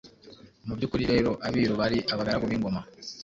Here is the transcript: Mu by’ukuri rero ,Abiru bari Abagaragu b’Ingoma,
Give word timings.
Mu 0.67 0.73
by’ukuri 0.77 1.03
rero 1.11 1.31
,Abiru 1.47 1.73
bari 1.81 1.99
Abagaragu 2.13 2.45
b’Ingoma, 2.49 2.81